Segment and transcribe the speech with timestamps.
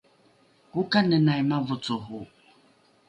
[0.79, 2.21] okanenai mavocoro